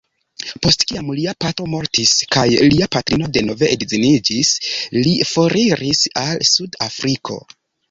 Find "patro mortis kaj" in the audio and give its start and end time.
1.45-2.45